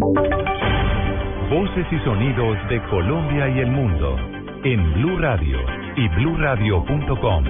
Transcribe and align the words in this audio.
Voces 0.00 1.86
y 1.90 1.98
sonidos 1.98 2.56
de 2.70 2.80
Colombia 2.88 3.50
y 3.50 3.58
el 3.58 3.70
mundo 3.70 4.16
en 4.64 4.94
Blue 4.94 5.18
Radio 5.18 5.58
y 5.94 6.08
BlueRadio.com, 6.08 7.44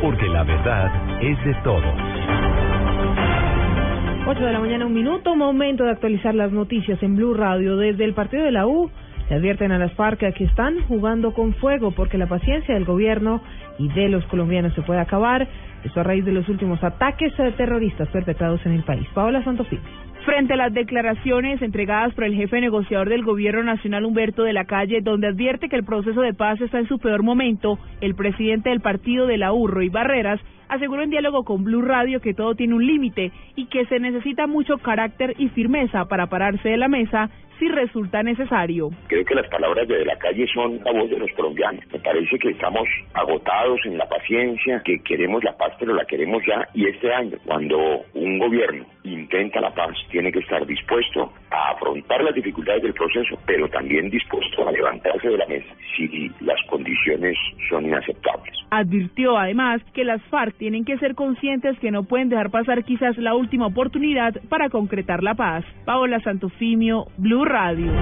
porque 0.00 0.26
la 0.28 0.44
verdad 0.44 1.22
es 1.22 1.44
de 1.44 1.54
todos. 1.62 1.94
8 4.26 4.40
de 4.40 4.52
la 4.52 4.60
mañana, 4.60 4.86
un 4.86 4.94
minuto, 4.94 5.36
momento 5.36 5.84
de 5.84 5.90
actualizar 5.90 6.34
las 6.34 6.52
noticias 6.52 7.02
en 7.02 7.16
Blue 7.16 7.34
Radio. 7.34 7.76
Desde 7.76 8.04
el 8.04 8.14
partido 8.14 8.44
de 8.44 8.52
la 8.52 8.66
U 8.66 8.90
se 9.28 9.34
advierten 9.34 9.70
a 9.70 9.78
las 9.78 9.92
FARC 9.92 10.32
que 10.32 10.44
están 10.44 10.80
jugando 10.88 11.34
con 11.34 11.52
fuego 11.52 11.90
porque 11.90 12.16
la 12.16 12.28
paciencia 12.28 12.72
del 12.74 12.86
gobierno 12.86 13.42
y 13.78 13.88
de 13.88 14.08
los 14.08 14.24
colombianos 14.26 14.72
se 14.72 14.80
puede 14.80 15.00
acabar. 15.00 15.46
Esto 15.84 16.00
a 16.00 16.02
raíz 16.02 16.24
de 16.24 16.32
los 16.32 16.48
últimos 16.48 16.82
ataques 16.82 17.34
terroristas 17.58 18.08
perpetrados 18.08 18.64
en 18.64 18.72
el 18.72 18.84
país. 18.84 19.06
Paola 19.12 19.44
Santofimio. 19.44 20.03
Frente 20.24 20.54
a 20.54 20.56
las 20.56 20.72
declaraciones 20.72 21.60
entregadas 21.60 22.14
por 22.14 22.24
el 22.24 22.34
jefe 22.34 22.58
negociador 22.58 23.10
del 23.10 23.24
Gobierno 23.24 23.62
Nacional, 23.62 24.06
Humberto 24.06 24.42
de 24.42 24.54
la 24.54 24.64
Calle, 24.64 25.02
donde 25.02 25.26
advierte 25.26 25.68
que 25.68 25.76
el 25.76 25.84
proceso 25.84 26.22
de 26.22 26.32
paz 26.32 26.58
está 26.62 26.78
en 26.78 26.88
su 26.88 26.98
peor 26.98 27.22
momento, 27.22 27.78
el 28.00 28.14
presidente 28.14 28.70
del 28.70 28.80
partido 28.80 29.26
de 29.26 29.36
la 29.36 29.52
URRO 29.52 29.82
y 29.82 29.90
Barreras 29.90 30.40
aseguró 30.70 31.02
en 31.02 31.10
diálogo 31.10 31.44
con 31.44 31.62
Blue 31.62 31.82
Radio 31.82 32.20
que 32.20 32.32
todo 32.32 32.54
tiene 32.54 32.74
un 32.74 32.86
límite 32.86 33.32
y 33.54 33.66
que 33.66 33.84
se 33.84 34.00
necesita 34.00 34.46
mucho 34.46 34.78
carácter 34.78 35.34
y 35.36 35.50
firmeza 35.50 36.06
para 36.06 36.26
pararse 36.28 36.70
de 36.70 36.78
la 36.78 36.88
mesa 36.88 37.28
si 37.58 37.68
resulta 37.68 38.22
necesario. 38.22 38.88
Creo 39.08 39.26
que 39.26 39.34
las 39.34 39.48
palabras 39.48 39.86
de, 39.86 39.98
de 39.98 40.04
la 40.06 40.16
calle 40.16 40.46
son 40.54 40.80
la 40.84 40.92
voz 40.92 41.10
de 41.10 41.18
los 41.18 41.30
colombianos. 41.32 41.84
Me 41.92 41.98
parece 41.98 42.38
que 42.38 42.48
estamos 42.48 42.88
agotados 43.12 43.78
en 43.84 43.98
la 43.98 44.08
paciencia, 44.08 44.80
que 44.86 45.00
queremos 45.00 45.44
la 45.44 45.54
paz, 45.54 45.74
pero 45.78 45.94
la 45.94 46.06
queremos 46.06 46.42
ya. 46.48 46.66
Y 46.72 46.86
este 46.86 47.12
año, 47.12 47.36
cuando 47.44 47.76
un 48.14 48.38
gobierno 48.38 48.86
intenta 49.04 49.60
la 49.60 49.70
paz, 49.70 49.94
tiene 50.10 50.32
que 50.32 50.40
estar 50.40 50.66
dispuesto 50.66 51.32
a 51.50 51.72
afrontar 51.72 52.24
las 52.24 52.34
dificultades 52.34 52.82
del 52.82 52.94
proceso, 52.94 53.38
pero 53.46 53.68
también 53.68 54.10
dispuesto 54.10 54.66
a 54.66 54.72
levantarse 54.72 55.28
de 55.28 55.38
la 55.38 55.46
mesa 55.46 55.74
si 55.96 56.30
las 56.40 56.60
condiciones 56.68 57.36
son 57.68 57.84
inaceptables. 57.84 58.54
Advirtió 58.70 59.38
además 59.38 59.82
que 59.92 60.04
las 60.04 60.22
FARC 60.24 60.56
tienen 60.56 60.84
que 60.84 60.98
ser 60.98 61.14
conscientes 61.14 61.78
que 61.78 61.90
no 61.90 62.04
pueden 62.04 62.28
dejar 62.28 62.50
pasar 62.50 62.84
quizás 62.84 63.16
la 63.18 63.34
última 63.34 63.66
oportunidad 63.66 64.34
para 64.48 64.70
concretar 64.70 65.22
la 65.22 65.34
paz. 65.34 65.64
Paola 65.84 66.18
Santofimio, 66.20 67.06
Blue 67.18 67.44
Radio. 67.44 67.92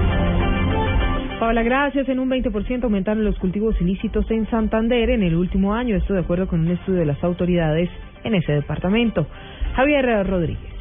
Paola, 1.39 1.63
gracias. 1.63 2.07
En 2.07 2.19
un 2.19 2.29
20% 2.29 2.83
aumentaron 2.83 3.25
los 3.25 3.37
cultivos 3.37 3.79
ilícitos 3.81 4.29
en 4.31 4.49
Santander 4.49 5.09
en 5.09 5.23
el 5.23 5.35
último 5.35 5.73
año. 5.73 5.97
Esto 5.97 6.13
de 6.13 6.21
acuerdo 6.21 6.47
con 6.47 6.61
un 6.61 6.71
estudio 6.71 6.99
de 6.99 7.05
las 7.05 7.21
autoridades 7.23 7.89
en 8.23 8.35
ese 8.35 8.53
departamento. 8.53 9.27
Javier 9.75 10.25
Rodríguez. 10.25 10.72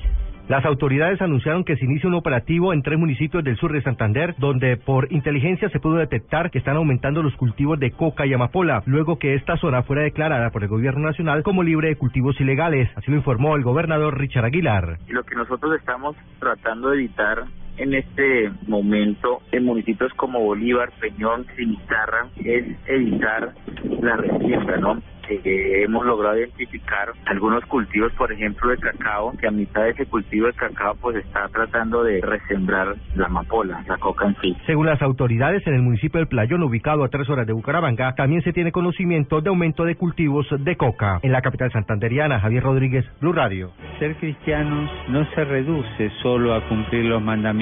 Las 0.48 0.64
autoridades 0.64 1.22
anunciaron 1.22 1.64
que 1.64 1.76
se 1.76 1.84
inicia 1.84 2.08
un 2.08 2.14
operativo 2.14 2.72
en 2.72 2.82
tres 2.82 2.98
municipios 2.98 3.44
del 3.44 3.56
sur 3.56 3.72
de 3.72 3.80
Santander, 3.82 4.34
donde 4.38 4.76
por 4.76 5.10
inteligencia 5.12 5.68
se 5.70 5.78
pudo 5.78 5.96
detectar 5.96 6.50
que 6.50 6.58
están 6.58 6.76
aumentando 6.76 7.22
los 7.22 7.34
cultivos 7.36 7.78
de 7.78 7.92
coca 7.92 8.26
y 8.26 8.34
amapola, 8.34 8.82
luego 8.86 9.18
que 9.18 9.34
esta 9.34 9.56
zona 9.56 9.84
fuera 9.84 10.02
declarada 10.02 10.50
por 10.50 10.64
el 10.64 10.68
gobierno 10.68 11.06
nacional 11.06 11.42
como 11.42 11.62
libre 11.62 11.88
de 11.88 11.96
cultivos 11.96 12.40
ilegales. 12.40 12.90
Así 12.96 13.10
lo 13.10 13.18
informó 13.18 13.54
el 13.54 13.62
gobernador 13.62 14.18
Richard 14.18 14.44
Aguilar. 14.44 14.98
Lo 15.08 15.22
que 15.22 15.36
nosotros 15.36 15.76
estamos 15.78 16.16
tratando 16.40 16.90
de 16.90 16.96
evitar 16.96 17.44
en 17.76 17.94
este 17.94 18.50
momento 18.66 19.40
en 19.50 19.64
municipios 19.64 20.12
como 20.14 20.40
Bolívar, 20.40 20.90
Peñón, 21.00 21.46
Cimitarra 21.56 22.28
es 22.44 22.64
evitar 22.86 23.54
la 24.00 24.16
resiembra, 24.16 24.76
¿no? 24.78 25.02
Eh, 25.28 25.84
hemos 25.84 26.04
logrado 26.04 26.38
identificar 26.38 27.12
algunos 27.26 27.64
cultivos, 27.66 28.12
por 28.14 28.32
ejemplo, 28.32 28.70
de 28.70 28.76
cacao, 28.76 29.32
que 29.38 29.46
a 29.46 29.50
mitad 29.50 29.82
de 29.82 29.90
ese 29.90 30.06
cultivo 30.06 30.46
de 30.46 30.52
cacao 30.52 30.96
pues 31.00 31.16
está 31.16 31.48
tratando 31.48 32.02
de 32.02 32.20
resembrar 32.20 32.94
la 33.14 33.26
amapola, 33.26 33.82
la 33.88 33.96
coca 33.98 34.26
en 34.26 34.36
sí. 34.42 34.56
Según 34.66 34.86
las 34.86 35.00
autoridades, 35.00 35.66
en 35.66 35.74
el 35.74 35.82
municipio 35.82 36.18
del 36.18 36.28
Playón, 36.28 36.62
ubicado 36.62 37.04
a 37.04 37.08
tres 37.08 37.28
horas 37.30 37.46
de 37.46 37.52
Bucaramanga, 37.52 38.14
también 38.14 38.42
se 38.42 38.52
tiene 38.52 38.72
conocimiento 38.72 39.40
de 39.40 39.48
aumento 39.48 39.84
de 39.84 39.96
cultivos 39.96 40.46
de 40.50 40.76
coca. 40.76 41.20
En 41.22 41.32
la 41.32 41.40
capital 41.40 41.70
santanderiana, 41.72 42.40
Javier 42.40 42.62
Rodríguez, 42.62 43.04
Blue 43.20 43.32
Radio. 43.32 43.72
Ser 43.98 44.16
cristianos 44.16 44.90
no 45.08 45.24
se 45.34 45.44
reduce 45.44 46.10
solo 46.22 46.54
a 46.54 46.68
cumplir 46.68 47.04
los 47.04 47.22
mandamientos. 47.22 47.61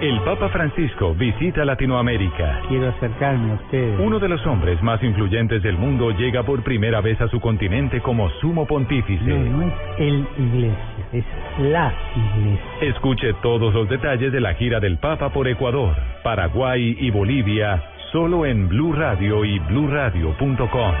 El 0.00 0.20
Papa 0.20 0.48
Francisco 0.48 1.14
visita 1.14 1.64
Latinoamérica. 1.64 2.62
Quiero 2.68 2.88
acercarme 2.88 3.52
a 3.52 3.54
ustedes. 3.54 4.00
Uno 4.00 4.18
de 4.18 4.28
los 4.28 4.44
hombres 4.46 4.82
más 4.82 5.02
influyentes 5.02 5.62
del 5.62 5.76
mundo 5.76 6.10
llega 6.10 6.42
por 6.42 6.62
primera 6.62 7.00
vez 7.00 7.20
a 7.20 7.28
su 7.28 7.40
continente 7.40 8.00
como 8.00 8.30
sumo 8.40 8.66
pontífice. 8.66 9.24
No, 9.24 9.58
no 9.58 9.62
es 9.62 9.72
el 9.98 10.26
iglesia, 10.38 11.06
es 11.12 11.24
la 11.58 11.92
iglesia. 12.14 12.88
Escuche 12.88 13.32
todos 13.42 13.74
los 13.74 13.88
detalles 13.88 14.32
de 14.32 14.40
la 14.40 14.54
gira 14.54 14.80
del 14.80 14.98
Papa 14.98 15.30
por 15.30 15.48
Ecuador, 15.48 15.94
Paraguay 16.22 16.96
y 16.98 17.10
Bolivia, 17.10 17.82
solo 18.12 18.46
en 18.46 18.68
Blue 18.68 18.92
Radio 18.92 19.44
y 19.44 19.58
BlueRadio.com. 19.58 20.94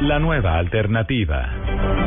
La 0.00 0.18
nueva 0.18 0.58
alternativa. 0.58 2.03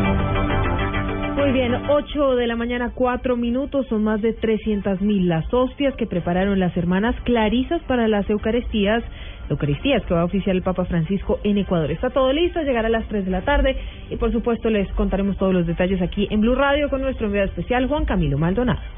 Muy 1.37 1.51
bien, 1.51 1.71
8 1.87 2.35
de 2.35 2.47
la 2.47 2.55
mañana, 2.55 2.93
4 2.95 3.37
minutos, 3.37 3.85
son 3.89 4.03
más 4.03 4.23
de 4.23 4.33
300 4.33 5.01
mil 5.01 5.29
las 5.29 5.45
hostias 5.53 5.95
que 5.95 6.07
prepararon 6.07 6.59
las 6.59 6.75
hermanas 6.75 7.15
Clarisas 7.25 7.79
para 7.83 8.07
las 8.07 8.27
Eucaristías, 8.27 9.03
Eucaristías 9.47 10.03
que 10.07 10.15
va 10.15 10.21
a 10.21 10.25
oficiar 10.25 10.55
el 10.55 10.63
Papa 10.63 10.85
Francisco 10.85 11.39
en 11.43 11.59
Ecuador. 11.59 11.91
Está 11.91 12.09
todo 12.09 12.33
listo, 12.33 12.59
llegará 12.63 12.87
a 12.87 12.91
las 12.91 13.07
3 13.07 13.25
de 13.25 13.31
la 13.31 13.41
tarde 13.41 13.77
y 14.09 14.15
por 14.15 14.31
supuesto 14.31 14.71
les 14.71 14.91
contaremos 14.93 15.37
todos 15.37 15.53
los 15.53 15.67
detalles 15.67 16.01
aquí 16.01 16.27
en 16.31 16.41
Blue 16.41 16.55
Radio 16.55 16.89
con 16.89 17.03
nuestro 17.03 17.27
enviado 17.27 17.49
especial 17.49 17.87
Juan 17.87 18.05
Camilo 18.05 18.39
Maldonado. 18.39 18.96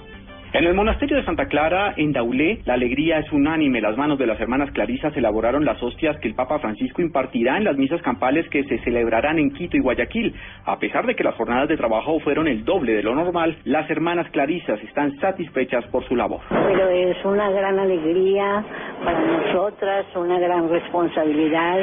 En 0.52 0.64
el 0.66 0.74
monasterio 0.74 1.18
de 1.18 1.26
Santa 1.26 1.46
Clara, 1.46 1.94
en 1.96 2.12
Daulé, 2.12 2.62
la 2.66 2.74
alegría 2.74 3.20
es 3.20 3.32
unánime. 3.32 3.82
Las 3.82 3.96
manos 3.98 4.18
de 4.18 4.26
las 4.26 4.40
hermanas 4.42 4.72
clarisas 4.72 5.16
elaboraron 5.16 5.64
las 5.64 5.82
hostias 5.84 6.18
que 6.18 6.28
el 6.28 6.34
Papa 6.34 6.58
Francisco 6.58 7.04
impartirá 7.04 7.58
en 7.58 7.66
las 7.66 7.78
misas 7.78 8.02
campales 8.02 8.50
que 8.50 8.64
se 8.64 8.80
celebrarán 8.80 9.38
en 9.38 9.52
Quito 9.52 9.78
y 9.78 9.80
Guayaquil. 9.80 10.34
A 10.66 10.80
pesar 10.80 11.06
de 11.06 11.16
que 11.16 11.24
las 11.24 11.36
jornadas 11.36 11.70
de 11.70 11.78
trabajo 11.78 12.20
fueron 12.22 12.48
el 12.48 12.66
doble 12.66 12.94
de 12.94 13.04
lo 13.04 13.14
normal, 13.14 13.58
las 13.64 13.88
hermanas 13.92 14.28
clarisas 14.32 14.84
están 14.84 15.16
satisfechas 15.20 15.86
por 15.92 16.04
su 16.08 16.16
labor. 16.16 16.42
Pero 16.50 16.90
es 16.90 17.24
una 17.24 17.52
gran 17.52 17.78
alegría 17.78 18.66
para 19.06 19.22
nosotras, 19.22 20.08
una 20.16 20.40
gran 20.40 20.68
responsabilidad. 20.68 21.78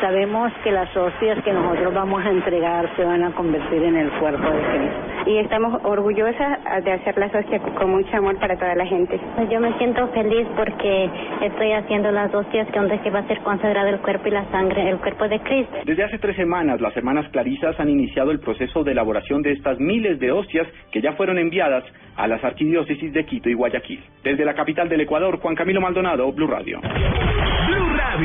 Sabemos 0.00 0.50
que 0.64 0.72
las 0.72 0.94
hostias 0.96 1.42
que 1.44 1.52
nosotros 1.52 1.92
vamos 1.92 2.24
a 2.24 2.30
entregar 2.30 2.88
se 2.96 3.04
van 3.04 3.22
a 3.22 3.32
convertir 3.32 3.82
en 3.82 3.96
el 3.96 4.10
cuerpo 4.12 4.50
de 4.50 4.60
Cristo. 4.60 5.30
Y 5.30 5.36
estamos 5.36 5.78
orgullosas 5.84 6.58
de 6.84 6.92
hacer 6.92 7.18
las 7.18 7.34
hostias 7.34 7.60
con 7.78 7.90
mucho 7.90 8.16
amor 8.16 8.38
para 8.38 8.56
toda 8.56 8.74
la 8.74 8.86
gente. 8.86 9.20
Pues 9.36 9.50
yo 9.50 9.60
me 9.60 9.76
siento 9.76 10.08
feliz 10.08 10.46
porque 10.56 11.10
estoy 11.42 11.72
haciendo 11.72 12.10
las 12.10 12.34
hostias 12.34 12.66
que 12.70 12.78
donde 12.78 12.98
se 13.00 13.10
va 13.10 13.18
a 13.18 13.26
ser 13.26 13.40
consagrado 13.40 13.88
el 13.88 13.98
cuerpo 14.00 14.28
y 14.28 14.30
la 14.30 14.50
sangre, 14.50 14.88
el 14.88 14.96
cuerpo 14.98 15.28
de 15.28 15.38
Cristo. 15.40 15.76
Desde 15.84 16.04
hace 16.04 16.18
tres 16.18 16.36
semanas, 16.36 16.80
las 16.80 16.96
hermanas 16.96 17.28
clarisas 17.30 17.78
han 17.78 17.90
iniciado 17.90 18.30
el 18.30 18.40
proceso 18.40 18.82
de 18.82 18.92
elaboración 18.92 19.42
de 19.42 19.52
estas 19.52 19.78
miles 19.78 20.18
de 20.18 20.32
hostias 20.32 20.66
que 20.92 21.02
ya 21.02 21.12
fueron 21.12 21.38
enviadas 21.38 21.84
a 22.16 22.26
las 22.26 22.42
arquidiócesis 22.42 23.12
de 23.12 23.26
Quito 23.26 23.50
y 23.50 23.54
Guayaquil. 23.54 24.02
Desde 24.24 24.46
la 24.46 24.54
capital 24.54 24.88
del 24.88 25.02
Ecuador, 25.02 25.38
Juan 25.40 25.54
Camilo 25.54 25.82
Maldonado, 25.82 26.32
Blue 26.32 26.46
Radio. 26.46 26.80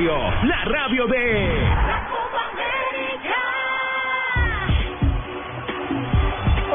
La 0.06 0.66
radio 0.66 1.08
de... 1.08 1.50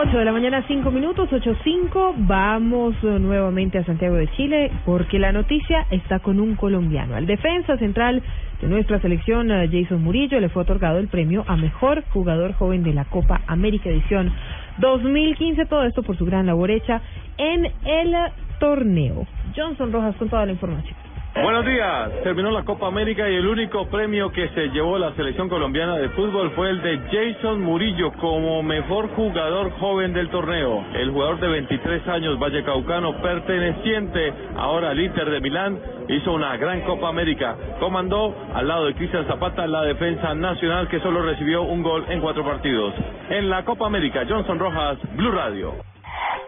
8 0.03 0.19
de 0.19 0.25
la 0.25 0.32
mañana, 0.32 0.65
5 0.67 0.91
minutos, 0.91 1.29
8.5. 1.31 2.15
Vamos 2.27 3.00
nuevamente 3.05 3.79
a 3.79 3.85
Santiago 3.85 4.17
de 4.17 4.27
Chile 4.32 4.73
porque 4.85 5.21
la 5.21 5.31
noticia 5.31 5.87
está 5.91 6.19
con 6.19 6.41
un 6.41 6.56
colombiano. 6.56 7.15
Al 7.15 7.27
defensa 7.27 7.77
central 7.77 8.21
de 8.61 8.67
nuestra 8.67 8.99
selección, 9.00 9.53
eh, 9.53 9.69
Jason 9.71 10.03
Murillo, 10.03 10.41
le 10.41 10.49
fue 10.49 10.62
otorgado 10.62 10.99
el 10.99 11.06
premio 11.06 11.44
a 11.47 11.56
mejor 11.56 12.03
jugador 12.09 12.55
joven 12.55 12.83
de 12.83 12.94
la 12.94 13.05
Copa 13.05 13.43
América 13.47 13.91
Edición 13.91 14.33
2015. 14.79 15.67
Todo 15.67 15.85
esto 15.85 16.03
por 16.03 16.17
su 16.19 16.25
gran 16.25 16.47
labor 16.47 16.73
hecha 16.73 17.00
en 17.38 17.67
el 17.85 18.17
torneo. 18.59 19.25
Johnson 19.55 19.93
Rojas 19.93 20.17
con 20.17 20.29
toda 20.29 20.47
la 20.47 20.53
información. 20.53 21.00
Buenos 21.35 21.65
días. 21.65 22.11
Terminó 22.25 22.50
la 22.50 22.65
Copa 22.65 22.88
América 22.88 23.29
y 23.31 23.37
el 23.37 23.47
único 23.47 23.87
premio 23.87 24.32
que 24.32 24.49
se 24.49 24.69
llevó 24.71 24.99
la 24.99 25.12
selección 25.15 25.49
colombiana 25.49 25.97
de 25.97 26.09
fútbol 26.11 26.50
fue 26.56 26.71
el 26.71 26.82
de 26.82 26.99
Jason 27.11 27.62
Murillo 27.62 28.12
como 28.15 28.62
mejor 28.65 29.09
jugador 29.11 29.71
joven 29.79 30.12
del 30.12 30.29
torneo. 30.29 30.85
El 30.94 31.11
jugador 31.11 31.38
de 31.38 31.49
23 31.49 32.09
años 32.09 32.38
vallecaucano 32.38 33.23
perteneciente 33.23 34.32
ahora 34.56 34.91
al 34.91 34.99
Inter 34.99 35.31
de 35.31 35.41
Milán 35.41 35.79
hizo 36.09 36.32
una 36.32 36.56
gran 36.56 36.81
Copa 36.81 37.09
América. 37.09 37.56
Comandó 37.79 38.35
al 38.53 38.67
lado 38.67 38.87
de 38.87 38.94
Cristian 38.94 39.26
Zapata 39.29 39.69
la 39.69 39.83
defensa 39.83 40.35
nacional 40.35 40.88
que 40.88 40.99
solo 40.99 41.23
recibió 41.23 41.62
un 41.62 41.83
gol 41.83 42.06
en 42.09 42.21
cuatro 42.21 42.44
partidos. 42.44 42.93
En 43.29 43.49
la 43.49 43.65
Copa 43.65 43.87
América, 43.87 44.25
Johnson 44.29 44.59
Rojas, 44.59 44.99
Blue 45.15 45.31
Radio. 45.31 45.75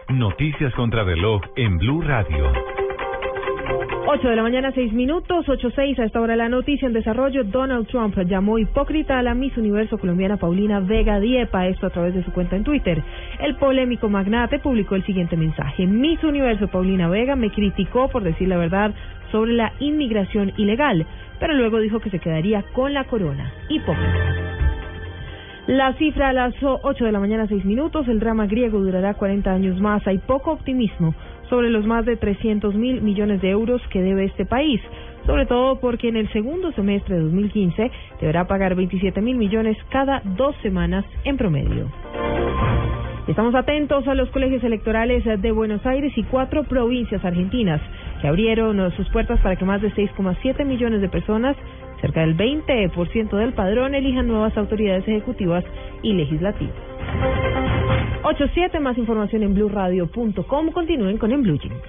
Noticias 0.09 0.73
contra 0.75 1.05
reloj 1.05 1.41
en 1.55 1.77
Blue 1.77 2.01
Radio. 2.01 2.82
8 4.05 4.27
de 4.27 4.35
la 4.35 4.43
mañana, 4.43 4.71
6 4.73 4.93
minutos, 4.93 5.47
8.6 5.47 5.97
a 5.97 6.05
esta 6.05 6.21
hora 6.21 6.35
la 6.35 6.49
noticia 6.49 6.87
en 6.87 6.93
desarrollo. 6.93 7.43
Donald 7.45 7.87
Trump 7.87 8.17
llamó 8.27 8.59
hipócrita 8.59 9.17
a 9.17 9.23
la 9.23 9.33
Miss 9.33 9.55
Universo 9.57 9.97
colombiana 9.97 10.37
Paulina 10.37 10.79
Vega 10.81 11.19
Diepa, 11.19 11.67
esto 11.67 11.87
a 11.87 11.89
través 11.89 12.13
de 12.13 12.23
su 12.23 12.31
cuenta 12.31 12.55
en 12.55 12.63
Twitter. 12.63 13.01
El 13.39 13.55
polémico 13.55 14.09
magnate 14.09 14.59
publicó 14.59 14.95
el 14.95 15.05
siguiente 15.05 15.37
mensaje. 15.37 15.87
Miss 15.87 16.23
Universo 16.23 16.67
Paulina 16.67 17.07
Vega 17.07 17.35
me 17.35 17.49
criticó 17.49 18.09
por 18.09 18.23
decir 18.23 18.49
la 18.49 18.57
verdad 18.57 18.93
sobre 19.31 19.53
la 19.53 19.73
inmigración 19.79 20.53
ilegal, 20.57 21.07
pero 21.39 21.53
luego 21.53 21.79
dijo 21.79 21.99
que 21.99 22.09
se 22.09 22.19
quedaría 22.19 22.63
con 22.73 22.93
la 22.93 23.05
corona. 23.05 23.51
Hipócrita. 23.69 24.52
La 25.67 25.93
cifra 25.93 26.29
a 26.29 26.33
las 26.33 26.53
8 26.61 27.05
de 27.05 27.11
la 27.13 27.21
mañana, 27.21 27.47
6 27.47 27.63
minutos. 27.63 28.05
El 28.09 28.19
drama 28.19 28.47
griego 28.47 28.81
durará 28.81 29.13
40 29.13 29.49
años 29.49 29.79
más. 29.79 30.05
Hay 30.07 30.17
poco 30.17 30.51
optimismo 30.51 31.15
sobre 31.49 31.69
los 31.69 31.85
más 31.85 32.05
de 32.05 32.17
300 32.17 32.75
mil 32.75 33.01
millones 33.01 33.41
de 33.41 33.49
euros 33.51 33.81
que 33.89 34.01
debe 34.01 34.25
este 34.25 34.45
país, 34.45 34.81
sobre 35.25 35.45
todo 35.45 35.79
porque 35.79 36.09
en 36.09 36.17
el 36.17 36.29
segundo 36.33 36.73
semestre 36.73 37.15
de 37.15 37.21
2015 37.21 37.91
deberá 38.19 38.45
pagar 38.45 38.75
27 38.75 39.21
mil 39.21 39.37
millones 39.37 39.77
cada 39.89 40.21
dos 40.37 40.53
semanas 40.61 41.05
en 41.23 41.37
promedio. 41.37 41.89
Estamos 43.27 43.55
atentos 43.55 44.05
a 44.09 44.15
los 44.15 44.29
colegios 44.31 44.65
electorales 44.65 45.23
de 45.23 45.51
Buenos 45.51 45.85
Aires 45.85 46.11
y 46.17 46.23
cuatro 46.23 46.65
provincias 46.65 47.23
argentinas 47.23 47.79
que 48.19 48.27
abrieron 48.27 48.91
sus 48.97 49.07
puertas 49.09 49.39
para 49.39 49.55
que 49.55 49.63
más 49.63 49.81
de 49.81 49.93
6,7 49.93 50.65
millones 50.65 50.99
de 50.99 51.07
personas, 51.07 51.55
cerca 52.03 52.19
del 52.19 52.35
20% 52.35 53.37
del 53.37 53.53
padrón, 53.53 53.95
elijan 53.95 54.27
nuevas 54.27 54.55
autoridades 54.57 55.07
ejecutivas 55.07 55.63
y 56.01 56.11
legislativas. 56.11 56.75
87 58.23 58.77
más 58.81 58.97
información 58.97 59.43
en 59.43 59.53
blueradio.com. 59.53 60.71
Continúen 60.71 61.17
con 61.17 61.31
En 61.31 61.43
Blue 61.43 61.57
Jeans. 61.57 61.81